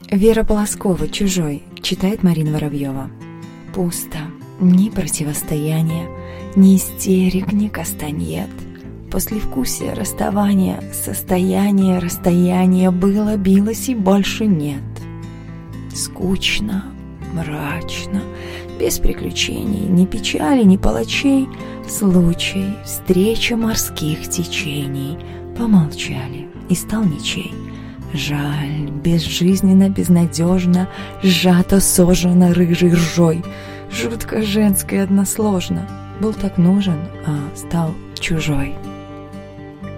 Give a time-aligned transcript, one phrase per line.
[0.00, 3.10] Вера Полоскова «Чужой» читает Марина Воробьева.
[3.74, 4.18] Пусто.
[4.60, 6.08] Ни противостояния,
[6.54, 8.48] ни истерик, ни кастаньет.
[9.10, 14.82] Послевкусие расставания, состояние расстояния было, билось и больше нет.
[15.92, 16.84] Скучно,
[17.32, 18.22] мрачно,
[18.78, 21.48] без приключений, ни печали, ни палачей.
[21.88, 25.18] Случай, встреча морских течений.
[25.56, 27.52] Помолчали, и стал ничей.
[28.14, 30.88] Жаль, безжизненно, безнадежно,
[31.22, 33.44] сжато, сожжено рыжей ржой.
[33.90, 35.88] Жутко женское односложно.
[36.20, 38.74] Был так нужен, а стал чужой.